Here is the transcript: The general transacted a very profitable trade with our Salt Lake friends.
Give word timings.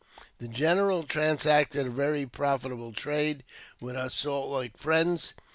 The 0.39 0.47
general 0.47 1.03
transacted 1.03 1.85
a 1.85 1.91
very 1.91 2.25
profitable 2.25 2.91
trade 2.91 3.43
with 3.79 3.95
our 3.95 4.09
Salt 4.09 4.49
Lake 4.49 4.75
friends. 4.75 5.35